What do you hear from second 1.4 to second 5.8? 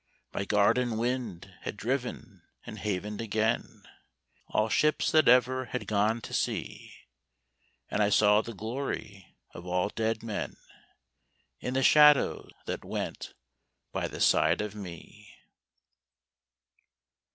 had driven and havened again All ships that ever